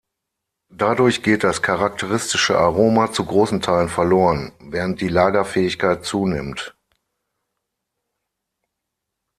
Dadurch 0.73 1.21
geht 1.21 1.43
das 1.43 1.61
charakteristische 1.61 2.57
Aroma 2.57 3.11
zu 3.11 3.23
großen 3.23 3.61
Teilen 3.61 3.87
verloren, 3.87 4.51
während 4.59 4.99
die 4.99 5.09
Lagerfähigkeit 5.09 6.05
zunimmt. 6.05 6.75